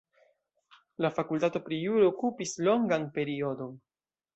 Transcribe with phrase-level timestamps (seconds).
[1.05, 3.83] La fakultato pri juro okupis longan periodon.